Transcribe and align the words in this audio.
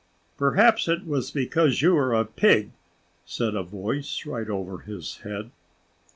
"Perhaps 0.35 0.87
it 0.87 1.05
was 1.05 1.29
because 1.29 1.83
you 1.83 1.95
are 1.95 2.11
a 2.15 2.25
pig," 2.25 2.71
said 3.23 3.53
a 3.53 3.61
voice 3.61 4.25
right 4.25 4.49
over 4.49 4.79
his 4.79 5.17
head. 5.17 5.51